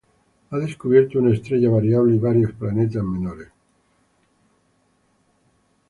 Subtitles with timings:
[0.49, 3.49] Ha descubierto una estrella variable y varios planetas menores.